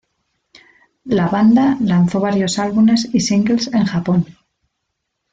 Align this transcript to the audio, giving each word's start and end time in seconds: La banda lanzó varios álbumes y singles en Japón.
La 1.05 1.27
banda 1.27 1.77
lanzó 1.79 2.19
varios 2.19 2.57
álbumes 2.57 3.07
y 3.13 3.19
singles 3.19 3.71
en 3.71 3.85
Japón. 3.85 4.25